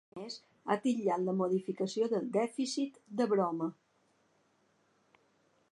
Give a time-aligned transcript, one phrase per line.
[0.17, 0.35] A més,
[0.69, 3.69] ha titllat la modificació del dèficit de ‘broma’